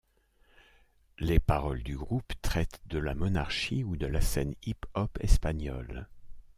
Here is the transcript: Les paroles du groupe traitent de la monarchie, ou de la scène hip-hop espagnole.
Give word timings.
Les 1.19 1.39
paroles 1.39 1.83
du 1.83 1.95
groupe 1.95 2.33
traitent 2.41 2.81
de 2.87 2.97
la 2.97 3.13
monarchie, 3.13 3.83
ou 3.83 3.95
de 3.97 4.07
la 4.07 4.19
scène 4.19 4.55
hip-hop 4.65 5.15
espagnole. 5.19 6.07